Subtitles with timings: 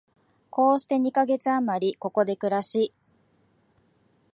[0.49, 2.91] こうして二カ月あまり、ここで暮らし、